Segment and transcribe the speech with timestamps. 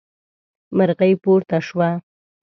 [0.77, 1.89] مرغۍ پورته شوه.